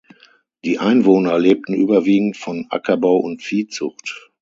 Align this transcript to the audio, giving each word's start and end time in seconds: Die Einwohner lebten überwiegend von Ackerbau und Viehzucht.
Die 0.65 0.79
Einwohner 0.79 1.37
lebten 1.37 1.75
überwiegend 1.75 2.35
von 2.35 2.65
Ackerbau 2.71 3.17
und 3.17 3.43
Viehzucht. 3.43 4.31